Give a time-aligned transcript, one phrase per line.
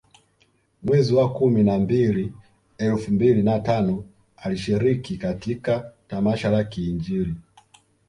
[0.83, 2.33] Mwezi wa kumi na mbili
[2.77, 4.03] elfu mbili na tano
[4.37, 7.35] alishiriki katika tamasha la kiinjili